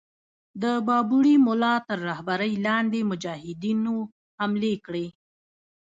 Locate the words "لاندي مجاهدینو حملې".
2.65-4.75